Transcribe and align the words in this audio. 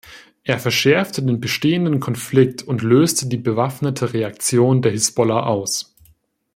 Er 0.43 0.57
verschärfte 0.57 1.21
den 1.21 1.39
bestehenden 1.39 1.99
Konflikt 1.99 2.63
und 2.63 2.81
löste 2.81 3.27
die 3.27 3.37
bewaffnete 3.37 4.13
Reaktion 4.13 4.81
der 4.81 4.91
Hisbollah 4.93 5.43
aus. 5.45 5.93